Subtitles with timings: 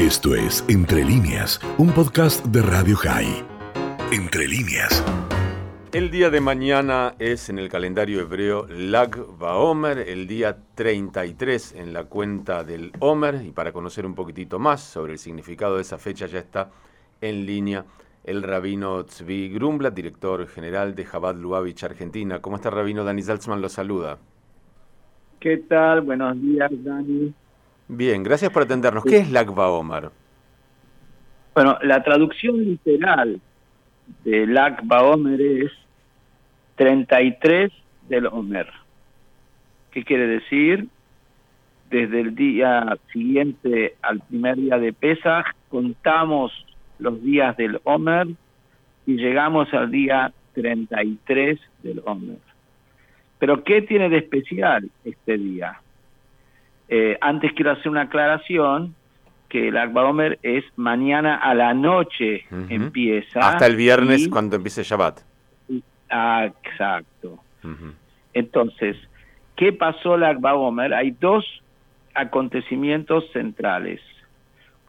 [0.00, 3.44] Esto es Entre líneas, un podcast de Radio High.
[4.10, 5.04] Entre líneas.
[5.92, 11.92] El día de mañana es en el calendario hebreo Lag Baomer, el día 33 en
[11.92, 13.42] la cuenta del Omer.
[13.44, 16.70] Y para conocer un poquitito más sobre el significado de esa fecha, ya está
[17.20, 17.84] en línea
[18.24, 22.40] el rabino Tzvi Grumblat, director general de Chabad Lubavitch, Argentina.
[22.40, 23.04] ¿Cómo está, rabino?
[23.04, 24.16] Dani Salzman lo saluda.
[25.40, 26.00] ¿Qué tal?
[26.00, 27.34] Buenos días, Dani.
[27.92, 29.02] Bien, gracias por atendernos.
[29.02, 30.10] ¿Qué es Lag Baomer?
[31.56, 33.40] Bueno, la traducción literal
[34.22, 35.72] de Lag Baomer es
[36.76, 37.72] 33
[38.08, 38.68] del Omer.
[39.90, 40.86] ¿Qué quiere decir?
[41.90, 46.52] Desde el día siguiente al primer día de Pesach contamos
[47.00, 48.28] los días del Omer
[49.04, 52.38] y llegamos al día 33 del Omer.
[53.40, 55.80] Pero ¿qué tiene de especial este día?
[56.92, 58.96] Eh, antes quiero hacer una aclaración
[59.48, 63.40] que el Akba Omer es mañana a la noche empieza.
[63.40, 65.20] Hasta el viernes cuando empiece Shabbat.
[66.10, 67.38] Ah, exacto.
[68.32, 68.96] Entonces,
[69.56, 70.92] ¿qué pasó el Akba Omer?
[70.92, 71.44] Hay dos
[72.14, 74.00] acontecimimientos centrales.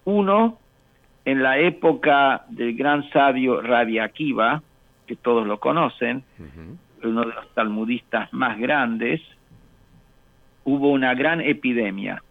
[0.04, 0.58] Uno,
[1.26, 4.64] en la época del gran sabio Rabbi Akiva,
[5.06, 6.23] que todos lo conocen,
[7.04, 9.22] uno de los talmudistas más grandes,
[10.64, 12.23] hubo una gran epidemia,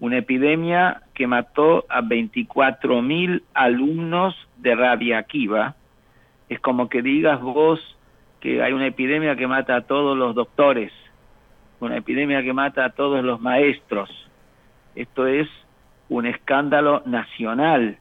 [0.00, 5.74] una epidemia que mató a 24 mil alumnos de Rabbi Akiva.
[6.48, 7.80] Es como que digas vos
[8.40, 10.92] que hay una epidemia que mata a todos los doctores,
[11.80, 14.10] una epidemia que mata a todos los maestros.
[14.94, 15.48] Esto es
[16.08, 17.98] un escándalo nacional.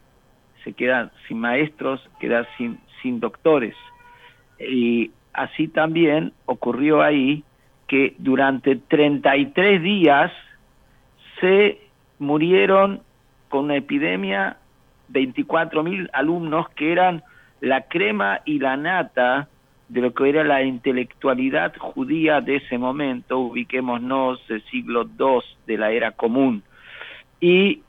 [0.63, 3.75] Se quedan sin maestros, quedan sin, sin doctores.
[4.59, 7.43] Y así también ocurrió ahí
[7.87, 10.31] que durante 33 días
[11.39, 11.79] se
[12.19, 13.01] murieron
[13.49, 14.57] con una epidemia
[15.09, 17.23] 24 mil alumnos que eran
[17.61, 19.47] la crema y la nata
[19.87, 25.77] de lo que era la intelectualidad judía de ese momento, ubiquémonos el siglo II de
[25.77, 26.63] la era común.
[27.39, 27.81] Y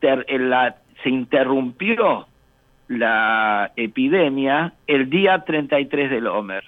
[0.00, 2.26] se interrumpió
[2.88, 6.64] la epidemia el día 33 del Homer.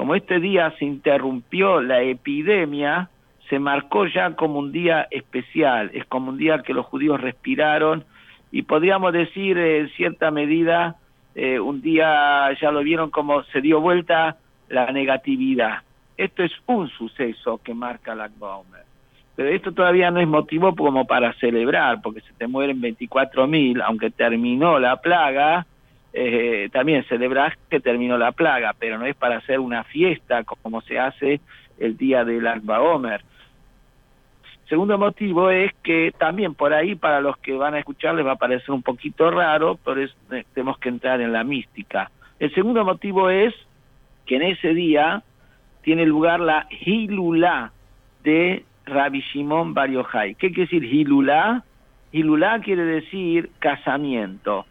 [0.00, 3.10] Como este día se interrumpió la epidemia,
[3.50, 8.06] se marcó ya como un día especial, es como un día que los judíos respiraron
[8.50, 10.96] y podríamos decir en cierta medida,
[11.34, 14.38] eh, un día ya lo vieron como se dio vuelta
[14.70, 15.82] la negatividad.
[16.16, 18.84] Esto es un suceso que marca la Omer.
[19.36, 23.82] Pero esto todavía no es motivo como para celebrar, porque se te mueren 24 mil,
[23.82, 25.66] aunque terminó la plaga,
[26.12, 30.80] eh, también celebrar que terminó la plaga, pero no es para hacer una fiesta como
[30.82, 31.40] se hace
[31.78, 33.22] el día del Akba Omer.
[34.68, 38.32] Segundo motivo es que también por ahí para los que van a escuchar les va
[38.32, 40.14] a parecer un poquito raro, pero es,
[40.54, 42.10] tenemos que entrar en la mística.
[42.38, 43.54] El segundo motivo es
[44.26, 45.22] que en ese día
[45.82, 47.72] tiene lugar la Hilulá
[48.22, 51.64] de Rabbi Shimon Bar ¿Qué quiere decir Hilulá?
[52.12, 54.66] Hilulá quiere decir casamiento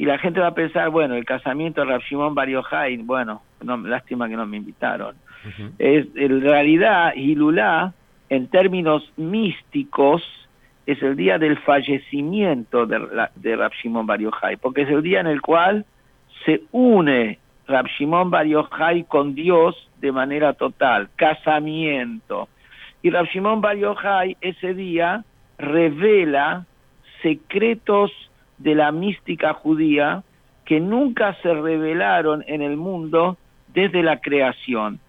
[0.00, 2.48] y la gente va a pensar, bueno, el casamiento de Rav Shimon Bar
[3.00, 5.14] bueno, no, lástima que no me invitaron.
[5.78, 7.92] es, en realidad, Hilulá,
[8.30, 10.22] en términos místicos,
[10.86, 12.98] es el día del fallecimiento de,
[13.34, 14.20] de Rav Shimon Bar
[14.62, 15.84] porque es el día en el cual
[16.46, 17.38] se une
[17.68, 18.46] Rav Shimon Bar
[19.06, 22.48] con Dios de manera total, casamiento.
[23.02, 23.76] Y Rav Shimon Bar
[24.40, 25.24] ese día
[25.58, 26.64] revela
[27.20, 28.29] secretos
[28.60, 30.22] de la mística judía
[30.64, 33.36] que nunca se revelaron en el mundo
[33.74, 35.00] desde la creación.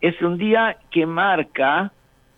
[0.00, 1.92] Es un día que marca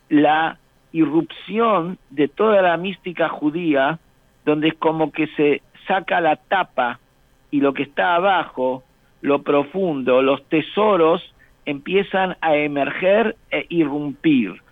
[0.08, 0.58] la
[0.92, 3.98] irrupción de toda la mística judía,
[4.44, 6.98] donde como que se saca la tapa
[7.50, 8.84] y lo que está abajo,
[9.20, 11.22] lo profundo, los tesoros,
[11.64, 14.62] empiezan a emerger e irrumpir.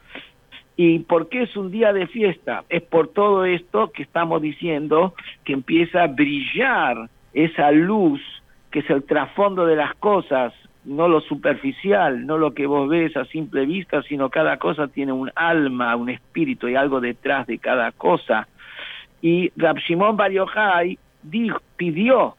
[0.82, 2.64] ¿Y por qué es un día de fiesta?
[2.70, 5.12] Es por todo esto que estamos diciendo
[5.44, 8.22] que empieza a brillar esa luz
[8.70, 10.54] que es el trasfondo de las cosas,
[10.86, 15.12] no lo superficial, no lo que vos ves a simple vista, sino cada cosa tiene
[15.12, 18.48] un alma, un espíritu y algo detrás de cada cosa.
[19.20, 20.32] Y Rab Shimon Bar
[21.76, 22.36] pidió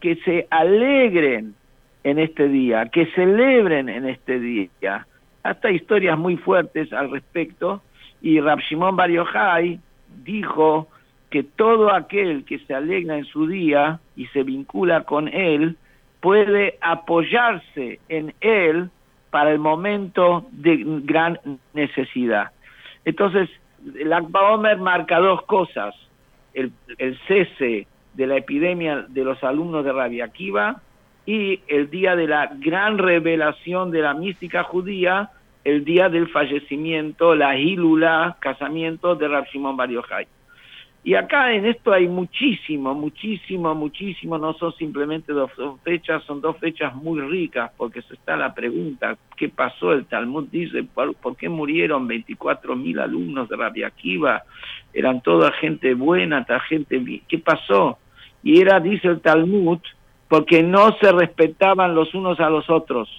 [0.00, 1.54] que se alegren
[2.04, 5.06] en este día, que celebren en este día,
[5.42, 7.82] hasta historias muy fuertes al respecto,
[8.20, 9.10] y Rab Shimon Bar
[10.24, 10.88] dijo
[11.30, 15.76] que todo aquel que se alegra en su día y se vincula con él,
[16.20, 18.90] puede apoyarse en él
[19.30, 21.38] para el momento de gran
[21.72, 22.50] necesidad.
[23.04, 23.48] Entonces,
[23.98, 25.94] el Akba Omer marca dos cosas.
[26.52, 26.72] el,
[27.28, 30.82] cese de la epidemia de los alumnos de Rabia Akiva
[31.30, 35.30] y el día de la gran revelación de la mística judía,
[35.62, 40.26] el día del fallecimiento, la hilula, casamiento de Rab Shimon Bar Yochai.
[41.04, 45.52] Y acá en esto hay muchísimo, muchísimo, muchísimo, no son simplemente dos,
[45.84, 49.92] fechas, son dos fechas muy ricas, porque se está la pregunta, ¿qué pasó?
[49.92, 54.42] El Talmud dice, ¿por, qué murieron 24 mil alumnos de Rabia Akiva?
[54.92, 57.98] Eran toda gente buena, toda gente, ¿qué pasó?
[58.42, 59.78] Y era, dice el Talmud,
[60.30, 63.10] porque no se respetaban los unos a los otros,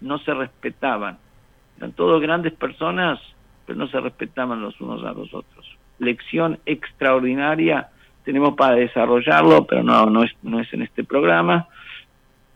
[0.00, 1.18] no se respetaban.
[1.76, 3.20] Eran todos grandes personas,
[3.64, 7.88] pero no se respetaban los unos a los otros lección extraordinaria,
[8.24, 11.68] tenemos para desarrollarlo, pero no, no, es, no es en este programa,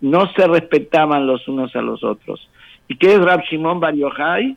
[0.00, 2.48] no se respetaban los unos a los otros.
[2.88, 4.56] ¿Y qué es Rab Shimon Bar Yochai?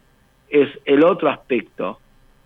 [0.49, 1.99] Es el otro aspecto,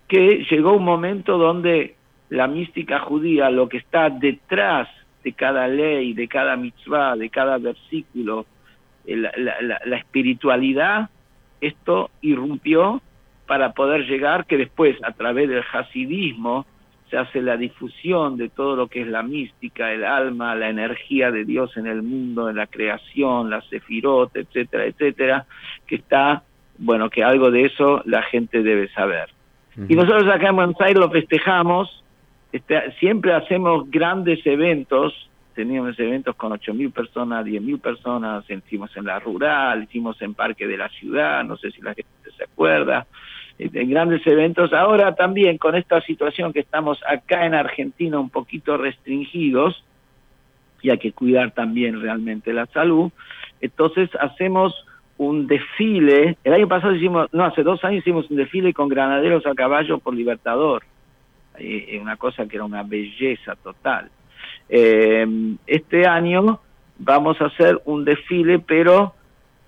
[0.06, 1.96] que llegó un momento donde
[2.30, 4.88] la mística judía, lo que está detrás
[5.28, 8.46] de cada ley, de cada mitzvah, de cada versículo,
[9.04, 11.10] la, la, la espiritualidad,
[11.60, 13.02] esto irrumpió
[13.46, 16.64] para poder llegar, que después a través del hasidismo
[17.10, 21.30] se hace la difusión de todo lo que es la mística, el alma, la energía
[21.30, 25.46] de Dios en el mundo, en la creación, la sefirot, etcétera, etcétera,
[25.86, 26.42] que está,
[26.78, 29.28] bueno, que algo de eso la gente debe saber.
[29.88, 32.02] Y nosotros acá en Buenos Aires lo festejamos,
[32.52, 39.18] este, siempre hacemos grandes eventos, teníamos eventos con 8.000 personas, 10.000 personas, hicimos en la
[39.18, 43.06] rural, hicimos en Parque de la Ciudad, no sé si la gente se acuerda,
[43.58, 44.72] en grandes eventos.
[44.72, 49.84] Ahora también con esta situación que estamos acá en Argentina un poquito restringidos,
[50.80, 53.10] y hay que cuidar también realmente la salud,
[53.60, 54.72] entonces hacemos
[55.16, 59.44] un desfile, el año pasado hicimos, no, hace dos años hicimos un desfile con granaderos
[59.46, 60.84] a caballo por Libertador,
[61.58, 64.10] eh, una cosa que era una belleza total.
[64.68, 65.26] Eh,
[65.66, 66.60] este año
[66.98, 69.14] vamos a hacer un desfile, pero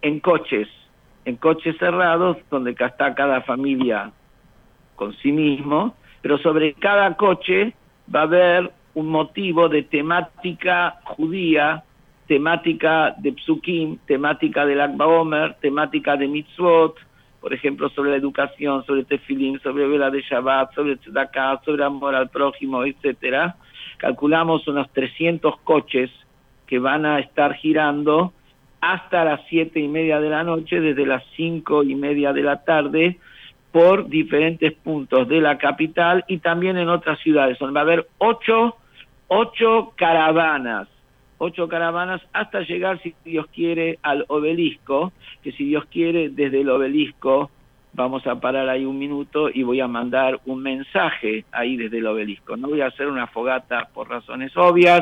[0.03, 0.69] en coches,
[1.25, 4.11] en coches cerrados, donde está cada familia
[4.97, 7.75] con sí mismo, pero sobre cada coche
[8.15, 11.85] va a haber un motivo de temática judía,
[12.27, 16.97] temática de psukim, temática del Akba Omer, temática de mitzvot,
[17.41, 22.15] por ejemplo, sobre la educación, sobre tefilim, sobre vela de Shabbat, sobre tzedakah, sobre amor
[22.15, 23.57] al prójimo, etcétera.
[23.97, 26.11] Calculamos unos 300 coches
[26.67, 28.33] que van a estar girando
[28.81, 32.65] hasta las siete y media de la noche, desde las cinco y media de la
[32.65, 33.19] tarde,
[33.73, 38.77] por diferentes puntos de la capital y también en otras ciudades, va a haber ocho,
[39.29, 40.89] ocho caravanas,
[41.43, 45.11] ocho caravanas hasta llegar, si Dios quiere, al obelisco,
[45.43, 47.51] que si Dios quiere, desde el obelisco
[47.95, 52.07] vamos a parar ahí un minuto y voy a mandar un mensaje ahí desde el
[52.07, 52.57] obelisco.
[52.59, 55.01] No voy a hacer una fogata por razones obvias,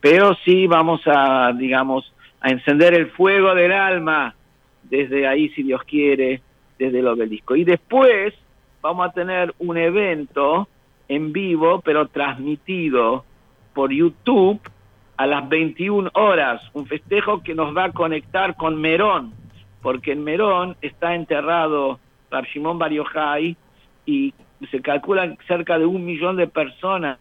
[0.00, 4.34] pero sí vamos a, digamos, a encender el fuego del alma
[4.84, 6.40] desde ahí, si Dios quiere,
[6.78, 7.56] desde el obelisco.
[7.56, 8.32] Y después
[8.80, 10.68] vamos a tener un evento
[11.08, 13.24] en vivo, pero transmitido
[13.74, 14.60] por YouTube
[15.16, 19.32] a las 21 horas, un festejo que nos va a conectar con Merón,
[19.82, 21.98] porque en Merón está enterrado
[22.30, 22.92] Rab Shimon Bar
[24.06, 24.34] y
[24.70, 27.18] se calculan cerca de un millón de personas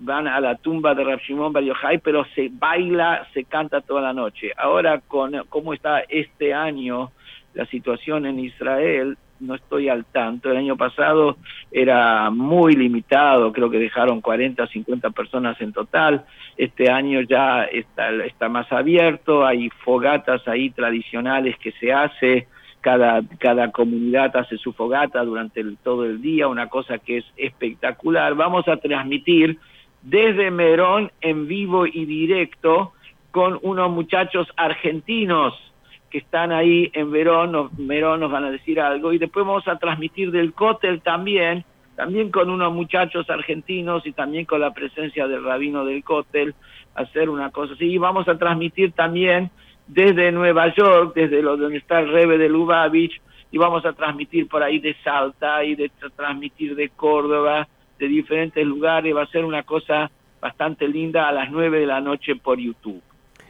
[0.00, 1.64] van a la tumba de Rab Shimon Bar
[2.02, 4.52] pero se baila, se canta toda la noche.
[4.56, 7.12] Ahora, con cómo está este año
[7.54, 10.50] la situación en Israel, no estoy al tanto.
[10.50, 11.36] El año pasado
[11.70, 16.24] era muy limitado, creo que dejaron 40, 50 personas en total.
[16.56, 22.48] Este año ya está, más abierto, hay fogatas ahí tradicionales que se hace.
[22.80, 28.34] Cada, cada comunidad hace su fogata durante todo el día, una cosa que es espectacular.
[28.34, 29.58] Vamos a transmitir
[30.00, 32.94] desde Merón en vivo y directo
[33.30, 35.69] con unos muchachos argentinos
[36.10, 39.78] que están ahí en Verón, Merón nos van a decir algo, y después vamos a
[39.78, 41.64] transmitir del cótel también,
[41.96, 46.54] también con unos muchachos argentinos y también con la presencia del rabino del cótel,
[46.94, 49.50] hacer una cosa así, y vamos a transmitir también
[49.86, 53.20] desde Nueva York, desde lo donde está el Rebe de Lubavitch,
[53.52, 58.64] y vamos a transmitir por ahí de Salta y de transmitir de Córdoba, de diferentes
[58.64, 62.58] lugares, va a ser una cosa bastante linda a las 9 de la noche por
[62.58, 63.02] YouTube.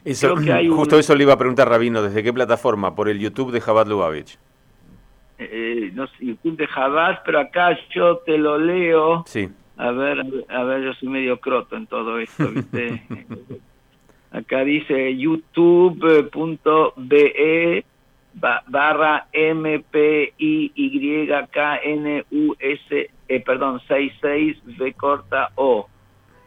[0.04, 0.34] Eso,
[0.70, 2.94] justo eso le iba a preguntar Rabino, ¿desde qué plataforma?
[2.94, 4.38] ¿Por el YouTube de Jabad Lubavitch?
[5.38, 9.24] Eh, no sé, YouTube de Jabad, pero acá yo te lo leo.
[9.26, 9.48] Sí.
[9.76, 13.02] A ver, a ver, yo soy medio croto en todo esto, ¿viste?
[14.30, 16.64] acá dice youtube.be
[18.34, 25.88] barra M P I Y K N U S eh, perdón, 66 V corta O.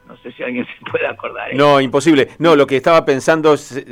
[0.07, 1.55] No sé si alguien se puede acordar.
[1.55, 2.29] No, imposible.
[2.39, 3.85] No, lo que estaba pensando, es,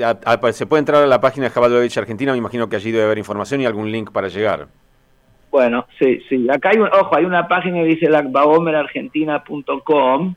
[0.52, 3.18] se puede entrar a la página de Jabal Argentina, me imagino que allí debe haber
[3.18, 4.68] información y algún link para llegar.
[5.52, 6.48] Bueno, sí, sí.
[6.50, 10.36] Acá hay un, ojo, hay una página que dice lacbaomerargentina.com,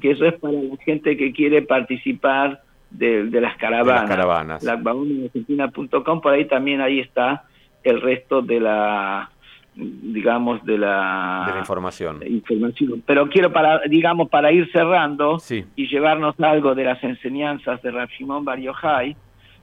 [0.00, 4.62] que eso es para la gente que quiere participar de, las caravanas.
[4.62, 7.44] De las lacbaomerargentina.com, por ahí también ahí está
[7.82, 9.28] el resto de la
[9.76, 12.20] digamos de la, de la información.
[12.26, 13.02] información.
[13.06, 15.38] Pero quiero para digamos para ir cerrando
[15.76, 19.16] y llevarnos algo de las enseñanzas de Rav Shimon Bar Yochai.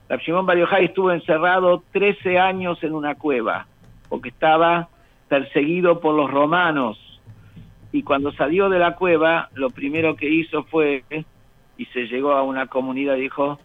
[0.08, 3.66] Rav Shimon Bar Yochai estuvo encerrado 13 años en una cueva
[4.12, 4.90] porque estaba
[5.28, 6.98] perseguido por los romanos.
[7.90, 11.04] Y cuando salió de la cueva, lo primero que hizo fue,
[11.78, 13.58] y se llegó a una comunidad, dijo,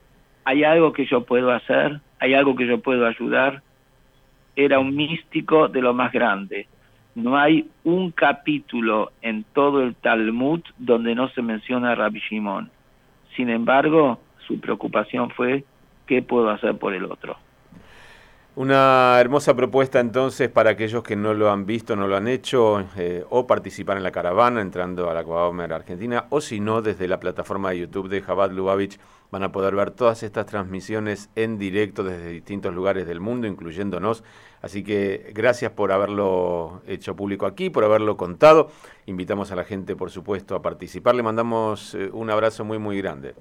[0.46, 3.62] hay algo que yo puedo hacer, hay algo que yo puedo ayudar.
[4.58, 6.68] Era un místico de lo más grande.
[7.14, 12.70] No hay un capítulo en todo el Talmud donde no se menciona a Rabbi Shimon.
[13.36, 15.64] Sin embargo, su preocupación fue,
[16.08, 17.38] ¿qué puedo hacer por el otro?
[18.58, 22.84] Una hermosa propuesta entonces para aquellos que no lo han visto, no lo han hecho,
[22.98, 27.08] eh, o participar en la caravana entrando a la Aquahomer Argentina, o si no, desde
[27.08, 28.98] la plataforma de YouTube de Jabad Lubavitch
[29.30, 34.24] van a poder ver todas estas transmisiones en directo desde distintos lugares del mundo, incluyéndonos.
[34.64, 38.72] Así que gracias por haberlo hecho público aquí, por haberlo contado.
[39.06, 41.14] Invitamos a la gente, por supuesto, a participar.
[41.14, 43.36] Le mandamos eh, un abrazo muy, muy grande.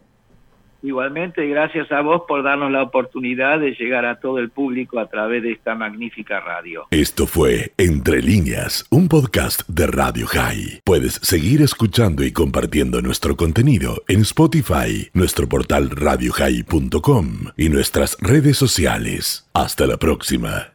[0.87, 5.09] Igualmente, gracias a vos por darnos la oportunidad de llegar a todo el público a
[5.09, 6.87] través de esta magnífica radio.
[6.93, 10.83] Esto fue Entre líneas, un podcast de Radio High.
[10.85, 17.27] Puedes seguir escuchando y compartiendo nuestro contenido en Spotify, nuestro portal radiohigh.com
[17.57, 19.51] y nuestras redes sociales.
[19.55, 20.69] Hasta la próxima.